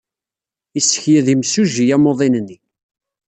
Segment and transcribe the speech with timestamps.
[0.75, 2.57] Yessekyed yimsujji amuḍin-nni.